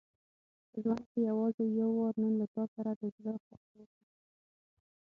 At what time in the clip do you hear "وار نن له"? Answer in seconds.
1.97-2.47